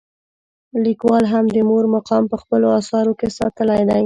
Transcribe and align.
لیکوالو 0.85 1.31
هم 1.33 1.45
د 1.55 1.57
مور 1.69 1.85
مقام 1.95 2.23
په 2.31 2.37
خپلو 2.41 2.67
اثارو 2.79 3.13
کې 3.19 3.27
ستایلی 3.37 3.81
دی. 3.89 3.99